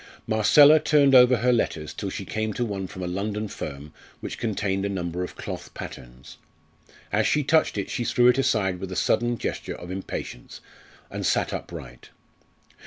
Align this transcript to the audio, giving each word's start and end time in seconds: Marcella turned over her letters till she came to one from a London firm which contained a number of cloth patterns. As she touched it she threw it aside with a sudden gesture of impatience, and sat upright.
Marcella 0.25 0.79
turned 0.79 1.13
over 1.13 1.37
her 1.37 1.53
letters 1.53 1.93
till 1.93 2.09
she 2.09 2.25
came 2.25 2.53
to 2.53 2.65
one 2.65 2.87
from 2.87 3.03
a 3.03 3.07
London 3.07 3.47
firm 3.47 3.93
which 4.19 4.39
contained 4.39 4.83
a 4.83 4.89
number 4.89 5.23
of 5.23 5.35
cloth 5.35 5.71
patterns. 5.75 6.37
As 7.11 7.27
she 7.27 7.43
touched 7.43 7.77
it 7.77 7.87
she 7.87 8.03
threw 8.03 8.27
it 8.27 8.39
aside 8.39 8.79
with 8.79 8.91
a 8.91 8.95
sudden 8.95 9.37
gesture 9.37 9.75
of 9.75 9.91
impatience, 9.91 10.59
and 11.11 11.23
sat 11.23 11.53
upright. 11.53 12.09